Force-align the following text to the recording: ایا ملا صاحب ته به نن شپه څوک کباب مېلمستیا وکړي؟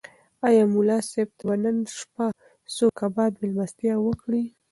ایا 0.47 0.63
ملا 0.73 0.97
صاحب 1.09 1.29
ته 1.37 1.43
به 1.47 1.55
نن 1.63 1.77
شپه 1.97 2.25
څوک 2.75 2.91
کباب 2.99 3.31
مېلمستیا 3.41 3.93
وکړي؟ 4.01 4.43